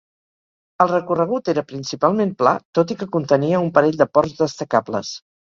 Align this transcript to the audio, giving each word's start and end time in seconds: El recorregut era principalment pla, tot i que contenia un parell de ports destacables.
El 0.85 0.89
recorregut 0.91 1.51
era 1.53 1.63
principalment 1.73 2.33
pla, 2.41 2.55
tot 2.79 2.95
i 2.97 2.97
que 3.03 3.09
contenia 3.19 3.63
un 3.67 3.71
parell 3.79 4.03
de 4.03 4.11
ports 4.17 4.39
destacables. 4.45 5.17